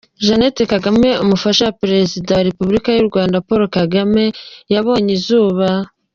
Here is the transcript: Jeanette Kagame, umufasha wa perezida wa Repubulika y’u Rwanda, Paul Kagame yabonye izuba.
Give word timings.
Jeanette 0.25 0.63
Kagame, 0.73 1.09
umufasha 1.23 1.61
wa 1.67 1.75
perezida 1.81 2.31
wa 2.33 2.45
Repubulika 2.49 2.89
y’u 2.91 3.07
Rwanda, 3.09 3.43
Paul 3.47 3.63
Kagame 3.77 4.23
yabonye 4.73 5.11
izuba. 5.19 5.67